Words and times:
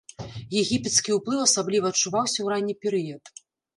Егіпецкі 0.61 1.17
ўплыў 1.17 1.43
асабліва 1.43 1.93
адчуваўся 1.93 2.37
ў 2.41 2.47
ранні 2.55 2.75
перыяд. 2.87 3.23